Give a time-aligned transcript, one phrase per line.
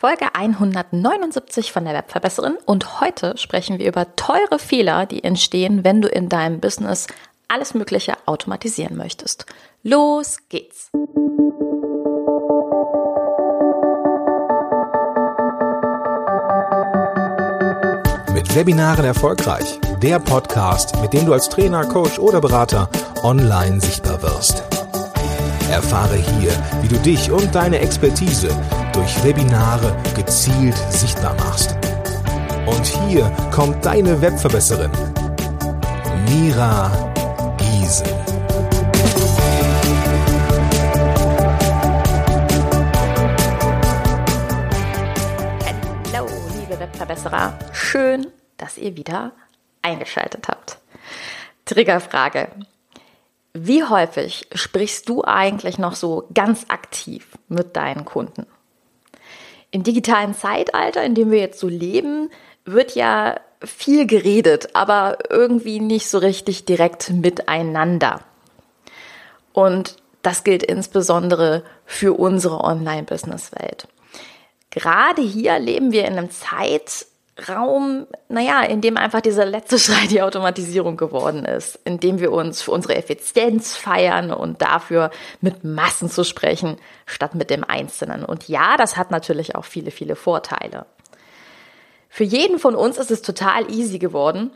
[0.00, 6.00] Folge 179 von der Webverbesserin und heute sprechen wir über teure Fehler, die entstehen, wenn
[6.00, 7.06] du in deinem Business
[7.48, 9.44] alles Mögliche automatisieren möchtest.
[9.82, 10.90] Los geht's!
[18.32, 19.78] Mit Webinaren erfolgreich.
[20.02, 22.88] Der Podcast, mit dem du als Trainer, Coach oder Berater
[23.22, 24.62] online sichtbar wirst.
[25.70, 28.48] Erfahre hier, wie du dich und deine Expertise
[28.92, 31.76] durch Webinare gezielt sichtbar machst.
[32.66, 34.90] Und hier kommt deine Webverbesserin,
[36.28, 36.90] Mira
[37.56, 38.06] Giesen.
[46.12, 46.26] Hallo,
[46.58, 47.58] liebe Webverbesserer.
[47.72, 48.26] Schön,
[48.56, 49.32] dass ihr wieder
[49.82, 50.78] eingeschaltet habt.
[51.64, 52.48] Triggerfrage.
[53.52, 58.46] Wie häufig sprichst du eigentlich noch so ganz aktiv mit deinen Kunden?
[59.70, 62.30] Im digitalen Zeitalter, in dem wir jetzt so leben,
[62.64, 68.20] wird ja viel geredet, aber irgendwie nicht so richtig direkt miteinander.
[69.52, 73.88] Und das gilt insbesondere für unsere Online-Business-Welt.
[74.70, 77.06] Gerade hier leben wir in einem Zeit,
[77.48, 82.32] Raum, naja, in dem einfach dieser letzte Schrei die Automatisierung geworden ist, in dem wir
[82.32, 85.10] uns für unsere Effizienz feiern und dafür
[85.40, 88.24] mit Massen zu sprechen, statt mit dem Einzelnen.
[88.24, 90.86] Und ja, das hat natürlich auch viele, viele Vorteile.
[92.08, 94.50] Für jeden von uns ist es total easy geworden,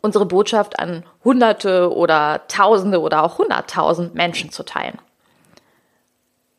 [0.00, 4.98] unsere Botschaft an Hunderte oder Tausende oder auch Hunderttausend Menschen zu teilen.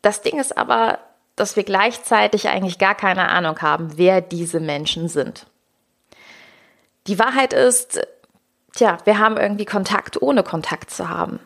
[0.01, 0.99] Das Ding ist aber,
[1.39, 5.45] dass wir gleichzeitig eigentlich gar keine Ahnung haben, wer diese Menschen sind.
[7.07, 8.01] Die Wahrheit ist,
[8.75, 11.39] tja, wir haben irgendwie Kontakt, ohne Kontakt zu haben.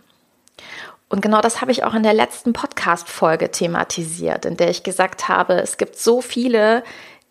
[1.10, 5.28] Und genau das habe ich auch in der letzten Podcast-Folge thematisiert, in der ich gesagt
[5.28, 6.84] habe, es gibt so viele,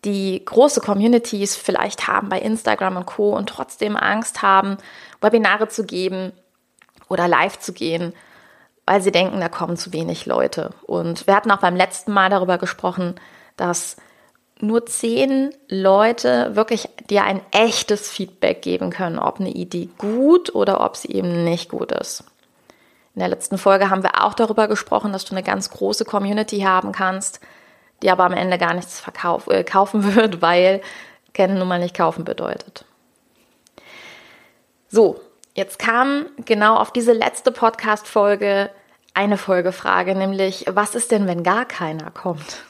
[0.05, 3.35] die große Communities vielleicht haben bei Instagram und Co.
[3.35, 4.77] und trotzdem Angst haben,
[5.21, 6.31] Webinare zu geben
[7.09, 8.13] oder live zu gehen
[8.85, 10.71] weil sie denken, da kommen zu wenig Leute.
[10.83, 13.15] Und wir hatten auch beim letzten Mal darüber gesprochen,
[13.55, 13.97] dass
[14.59, 20.81] nur zehn Leute wirklich dir ein echtes Feedback geben können, ob eine Idee gut oder
[20.81, 22.23] ob sie eben nicht gut ist.
[23.15, 26.61] In der letzten Folge haben wir auch darüber gesprochen, dass du eine ganz große Community
[26.61, 27.39] haben kannst,
[28.01, 30.81] die aber am Ende gar nichts verkauf, äh, kaufen wird, weil
[31.33, 32.85] kennen nun mal nicht kaufen bedeutet.
[34.89, 35.19] So,
[35.55, 38.71] Jetzt kam genau auf diese letzte Podcast-Folge
[39.13, 42.63] eine Folgefrage, nämlich, was ist denn, wenn gar keiner kommt?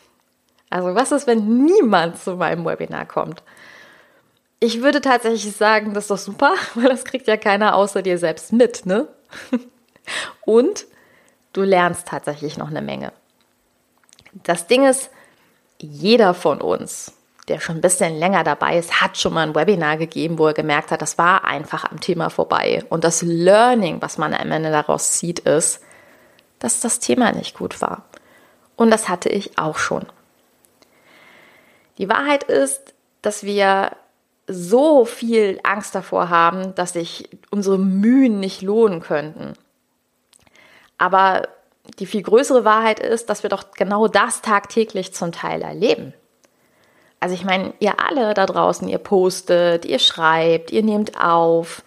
[0.69, 3.41] Also, was ist, wenn niemand zu meinem Webinar kommt?
[4.59, 8.17] Ich würde tatsächlich sagen, das ist doch super, weil das kriegt ja keiner außer dir
[8.17, 9.07] selbst mit, ne?
[10.45, 10.85] Und
[11.53, 13.13] du lernst tatsächlich noch eine Menge.
[14.33, 15.09] Das Ding ist,
[15.79, 17.13] jeder von uns
[17.47, 20.53] der schon ein bisschen länger dabei ist, hat schon mal ein Webinar gegeben, wo er
[20.53, 22.83] gemerkt hat, das war einfach am Thema vorbei.
[22.89, 25.81] Und das Learning, was man am Ende daraus zieht, ist,
[26.59, 28.05] dass das Thema nicht gut war.
[28.75, 30.05] Und das hatte ich auch schon.
[31.97, 33.91] Die Wahrheit ist, dass wir
[34.47, 39.53] so viel Angst davor haben, dass sich unsere Mühen nicht lohnen könnten.
[40.97, 41.47] Aber
[41.99, 46.13] die viel größere Wahrheit ist, dass wir doch genau das tagtäglich zum Teil erleben.
[47.23, 51.81] Also ich meine, ihr alle da draußen, ihr postet, ihr schreibt, ihr nehmt auf.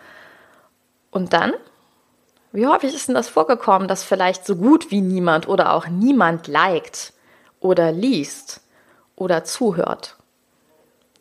[1.11, 1.53] Und dann?
[2.53, 6.47] Wie häufig ist denn das vorgekommen, dass vielleicht so gut wie niemand oder auch niemand
[6.47, 7.13] liked
[7.61, 8.63] oder liest
[9.15, 10.17] oder zuhört?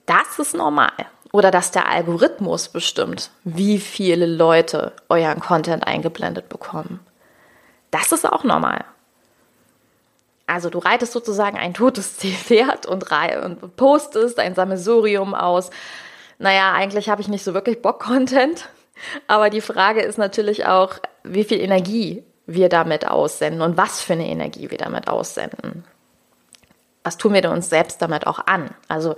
[0.05, 0.93] Das ist normal.
[1.33, 7.01] Oder dass der Algorithmus bestimmt, wie viele Leute euren Content eingeblendet bekommen.
[7.91, 8.85] Das ist auch normal.
[10.47, 15.69] Also du reitest sozusagen ein totes Pferd und, und postest ein Sammelsurium aus.
[16.37, 18.69] Naja, eigentlich habe ich nicht so wirklich Bock-Content.
[19.27, 24.13] Aber die Frage ist natürlich auch, wie viel Energie wir damit aussenden und was für
[24.13, 25.83] eine Energie wir damit aussenden.
[27.03, 28.69] Was tun wir uns selbst damit auch an?
[28.87, 29.15] Also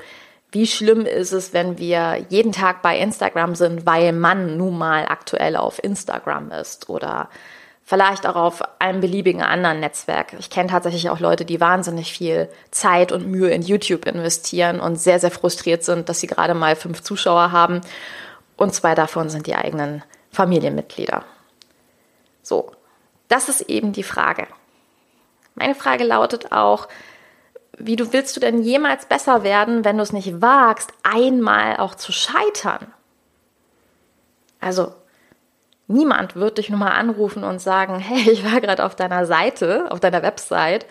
[0.51, 5.05] wie schlimm ist es, wenn wir jeden Tag bei Instagram sind, weil man nun mal
[5.07, 7.29] aktuell auf Instagram ist oder
[7.87, 10.33] vielleicht auch auf einem beliebigen anderen Netzwerk.
[10.39, 14.97] Ich kenne tatsächlich auch Leute, die wahnsinnig viel Zeit und Mühe in YouTube investieren und
[14.97, 17.79] sehr, sehr frustriert sind, dass sie gerade mal fünf Zuschauer haben
[18.57, 21.23] und zwei davon sind die eigenen Familienmitglieder.
[22.43, 22.73] So,
[23.29, 24.47] das ist eben die Frage.
[25.55, 26.89] Meine Frage lautet auch,
[27.77, 31.95] wie du willst du denn jemals besser werden, wenn du es nicht wagst, einmal auch
[31.95, 32.91] zu scheitern?
[34.59, 34.93] Also
[35.87, 39.91] Niemand wird dich nun mal anrufen und sagen, hey, ich war gerade auf deiner Seite,
[39.91, 40.85] auf deiner Website,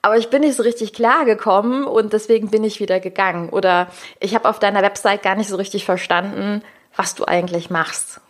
[0.00, 3.50] aber ich bin nicht so richtig klar gekommen und deswegen bin ich wieder gegangen.
[3.50, 3.86] Oder
[4.18, 6.62] ich habe auf deiner Website gar nicht so richtig verstanden,
[6.96, 8.20] was du eigentlich machst.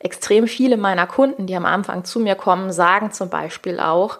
[0.00, 4.18] Extrem viele meiner Kunden, die am Anfang zu mir kommen, sagen zum Beispiel auch,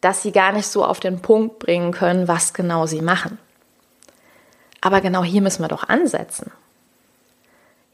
[0.00, 3.38] dass sie gar nicht so auf den Punkt bringen können, was genau sie machen.
[4.80, 6.50] Aber genau hier müssen wir doch ansetzen.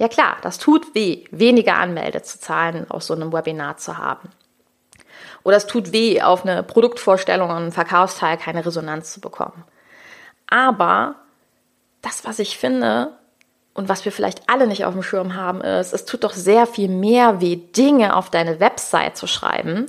[0.02, 4.30] Ja klar, das tut weh, weniger Anmeldezahlen aus so einem Webinar zu haben.
[5.44, 9.62] Oder es tut weh, auf eine Produktvorstellung und einen Verkaufsteil keine Resonanz zu bekommen.
[10.48, 11.14] Aber
[12.00, 13.12] das, was ich finde
[13.74, 16.66] und was wir vielleicht alle nicht auf dem Schirm haben, ist, es tut doch sehr
[16.66, 19.88] viel mehr weh, Dinge auf deine Website zu schreiben,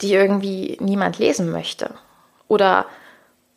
[0.00, 1.90] die irgendwie niemand lesen möchte.
[2.48, 2.86] Oder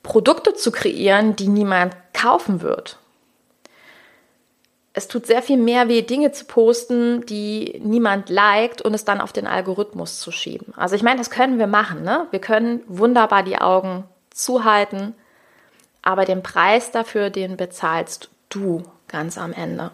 [0.04, 3.00] Produkte zu kreieren, die niemand kaufen wird
[4.94, 9.22] es tut sehr viel mehr weh, Dinge zu posten, die niemand liked und es dann
[9.22, 10.74] auf den Algorithmus zu schieben.
[10.78, 12.04] Also ich meine, das können wir machen.
[12.04, 12.28] Ne?
[12.30, 15.16] Wir können wunderbar die Augen zuhalten,
[16.04, 19.90] aber den Preis dafür, den bezahlst du ganz am Ende.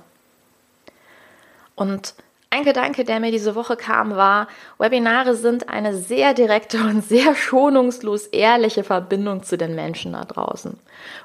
[1.75, 2.13] Und
[2.51, 4.48] ein Gedanke, der mir diese Woche kam, war,
[4.80, 10.78] Webinare sind eine sehr direkte und sehr schonungslos ehrliche Verbindung zu den Menschen da draußen.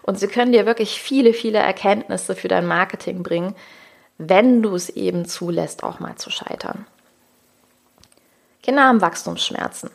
[0.02, 3.54] Und sie können dir wirklich viele, viele Erkenntnisse für dein Marketing bringen,
[4.18, 6.86] wenn du es eben zulässt, auch mal zu scheitern.
[8.62, 9.90] Kinder haben Wachstumsschmerzen.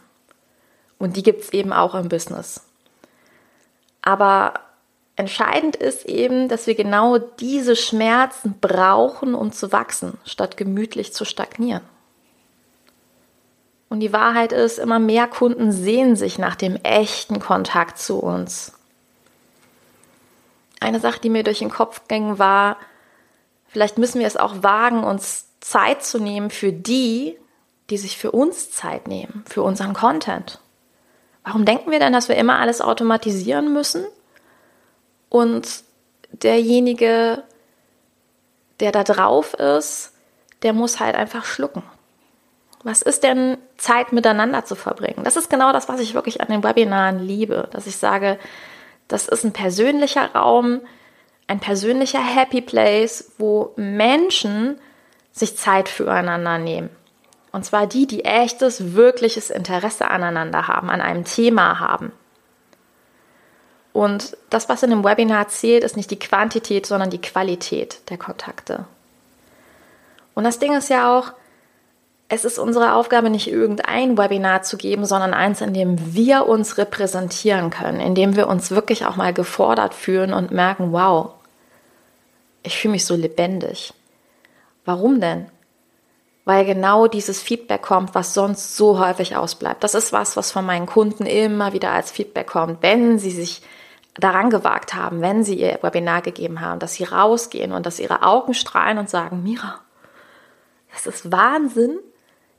[0.98, 2.66] Und die gibt es eben auch im Business.
[4.02, 4.54] Aber
[5.20, 11.26] Entscheidend ist eben, dass wir genau diese Schmerzen brauchen, um zu wachsen, statt gemütlich zu
[11.26, 11.82] stagnieren.
[13.90, 18.72] Und die Wahrheit ist, immer mehr Kunden sehen sich nach dem echten Kontakt zu uns.
[20.80, 22.78] Eine Sache, die mir durch den Kopf ging, war,
[23.68, 27.36] vielleicht müssen wir es auch wagen, uns Zeit zu nehmen für die,
[27.90, 30.62] die sich für uns Zeit nehmen, für unseren Content.
[31.44, 34.06] Warum denken wir denn, dass wir immer alles automatisieren müssen?
[35.30, 35.84] Und
[36.32, 37.44] derjenige,
[38.80, 40.14] der da drauf ist,
[40.64, 41.84] der muss halt einfach schlucken.
[42.84, 45.24] Was ist denn Zeit miteinander zu verbringen?
[45.24, 48.40] Das ist genau das, was ich wirklich an den Webinaren liebe, dass ich sage,
[49.08, 50.82] das ist ein persönlicher Raum,
[51.48, 54.80] ein persönlicher Happy Place, wo Menschen
[55.32, 56.90] sich Zeit füreinander nehmen.
[57.52, 62.12] Und zwar die, die echtes, wirkliches Interesse aneinander haben, an einem Thema haben.
[63.94, 68.18] Und das, was in dem Webinar zählt, ist nicht die Quantität, sondern die Qualität der
[68.18, 68.86] Kontakte.
[70.36, 71.34] Und das Ding ist ja auch,
[72.30, 76.78] es ist unsere Aufgabe, nicht irgendein Webinar zu geben, sondern eins, in dem wir uns
[76.78, 81.32] repräsentieren können, in dem wir uns wirklich auch mal gefordert fühlen und merken, wow,
[82.62, 83.94] ich fühle mich so lebendig.
[84.86, 85.48] Warum denn?
[86.46, 89.84] Weil genau dieses Feedback kommt, was sonst so häufig ausbleibt.
[89.84, 93.64] Das ist was, was von meinen Kunden immer wieder als Feedback kommt, wenn sie sich
[94.16, 98.24] daran gewagt haben, wenn sie ihr Webinar gegeben haben, dass sie rausgehen und dass ihre
[98.24, 99.80] Augen strahlen und sagen, Mira,
[100.92, 102.00] das ist Wahnsinn.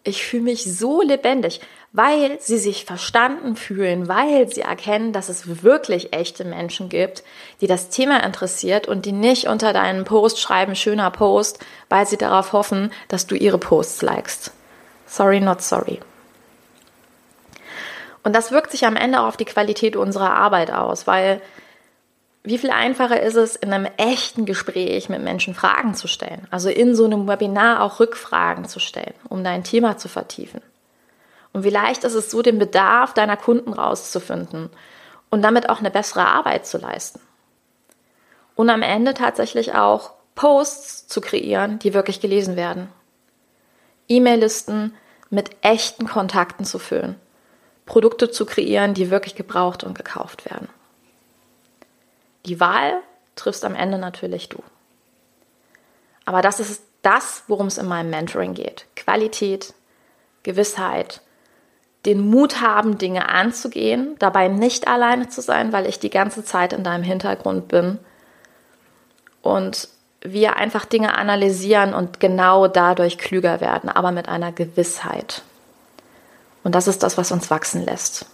[0.02, 1.60] Ich fühle mich so lebendig,
[1.92, 7.22] weil sie sich verstanden fühlen, weil sie erkennen, dass es wirklich echte Menschen gibt,
[7.60, 11.58] die das Thema interessiert und die nicht unter deinen Post schreiben, schöner Post,
[11.90, 14.52] weil sie darauf hoffen, dass du ihre Posts likest.
[15.06, 16.00] Sorry, not sorry.
[18.22, 21.40] Und das wirkt sich am Ende auch auf die Qualität unserer Arbeit aus, weil
[22.42, 26.46] wie viel einfacher ist es, in einem echten Gespräch mit Menschen Fragen zu stellen?
[26.50, 30.62] Also in so einem Webinar auch Rückfragen zu stellen, um dein Thema zu vertiefen.
[31.52, 34.70] Und wie leicht ist es so, den Bedarf deiner Kunden rauszufinden
[35.28, 37.20] und damit auch eine bessere Arbeit zu leisten.
[38.54, 42.88] Und am Ende tatsächlich auch Posts zu kreieren, die wirklich gelesen werden.
[44.08, 44.94] E-Mail-Listen
[45.28, 47.16] mit echten Kontakten zu füllen
[47.90, 50.68] Produkte zu kreieren, die wirklich gebraucht und gekauft werden.
[52.46, 53.00] Die Wahl
[53.34, 54.62] triffst am Ende natürlich du.
[56.24, 58.86] Aber das ist das, worum es in meinem Mentoring geht.
[58.94, 59.74] Qualität,
[60.44, 61.20] Gewissheit,
[62.06, 66.72] den Mut haben, Dinge anzugehen, dabei nicht alleine zu sein, weil ich die ganze Zeit
[66.72, 67.98] in deinem Hintergrund bin.
[69.42, 69.88] Und
[70.20, 75.42] wir einfach Dinge analysieren und genau dadurch klüger werden, aber mit einer Gewissheit.
[76.62, 78.26] Und das ist das, was uns wachsen lässt.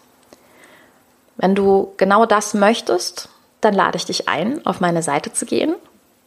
[1.36, 3.28] Wenn du genau das möchtest,
[3.60, 5.74] dann lade ich dich ein, auf meine Seite zu gehen,